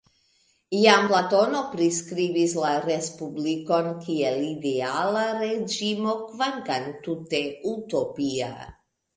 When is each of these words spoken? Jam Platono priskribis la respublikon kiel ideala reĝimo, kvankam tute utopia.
Jam 0.83 1.03
Platono 1.09 1.59
priskribis 1.73 2.55
la 2.63 2.71
respublikon 2.87 3.89
kiel 4.07 4.41
ideala 4.47 5.27
reĝimo, 5.43 6.17
kvankam 6.33 6.89
tute 7.09 7.47
utopia. 7.77 8.53